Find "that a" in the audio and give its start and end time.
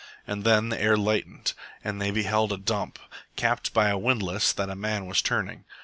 4.51-4.75